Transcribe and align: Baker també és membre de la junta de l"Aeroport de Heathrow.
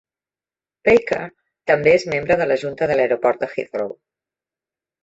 Baker 0.89 1.19
també 1.73 1.95
és 1.99 2.07
membre 2.15 2.39
de 2.43 2.49
la 2.53 2.59
junta 2.65 2.89
de 2.95 2.99
l"Aeroport 2.99 3.47
de 3.47 3.53
Heathrow. 3.55 3.95